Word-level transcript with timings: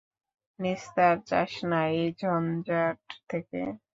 নিস্তার 0.59 1.15
চাস 1.29 1.51
না 1.69 1.79
এই 1.95 2.07
ঝঞ্ঝাট 2.21 2.99
থেকে? 3.29 3.61